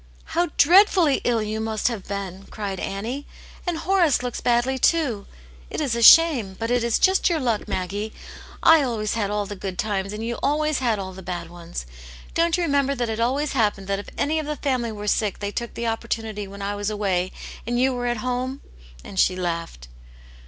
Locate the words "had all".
9.13-9.45, 10.79-11.13